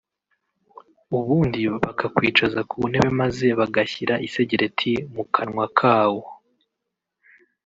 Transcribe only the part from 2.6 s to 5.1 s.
ku ntebe maze bagashyira isegereti